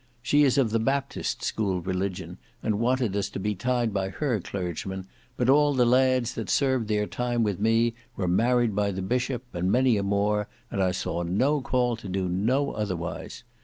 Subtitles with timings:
[0.23, 4.39] She is of the Baptist school religion, and wanted us to be tied by her
[4.39, 5.05] clergyman,
[5.37, 9.43] but all the lads that served their time with me were married by the Bishop,
[9.53, 13.43] and many a more, and I saw no call to do no otherwise.